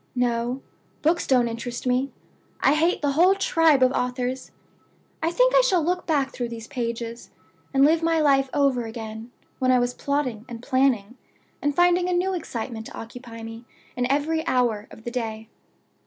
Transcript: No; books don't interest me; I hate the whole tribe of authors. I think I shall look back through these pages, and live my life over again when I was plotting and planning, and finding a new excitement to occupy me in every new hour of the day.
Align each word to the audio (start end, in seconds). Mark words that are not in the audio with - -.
No; 0.15 0.63
books 1.03 1.27
don't 1.27 1.47
interest 1.47 1.85
me; 1.85 2.11
I 2.59 2.73
hate 2.73 3.03
the 3.03 3.11
whole 3.11 3.35
tribe 3.35 3.83
of 3.83 3.91
authors. 3.91 4.49
I 5.21 5.29
think 5.29 5.53
I 5.53 5.61
shall 5.61 5.83
look 5.83 6.07
back 6.07 6.31
through 6.31 6.49
these 6.49 6.65
pages, 6.65 7.29
and 7.71 7.85
live 7.85 8.01
my 8.01 8.19
life 8.19 8.49
over 8.51 8.85
again 8.87 9.29
when 9.59 9.69
I 9.69 9.77
was 9.77 9.93
plotting 9.93 10.43
and 10.49 10.63
planning, 10.63 11.17
and 11.61 11.75
finding 11.75 12.09
a 12.09 12.13
new 12.13 12.33
excitement 12.33 12.87
to 12.87 12.95
occupy 12.97 13.43
me 13.43 13.65
in 13.95 14.11
every 14.11 14.37
new 14.37 14.43
hour 14.47 14.87
of 14.89 15.03
the 15.03 15.11
day. 15.11 15.49